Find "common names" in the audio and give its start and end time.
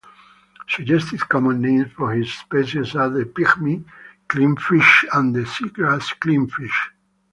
1.29-1.91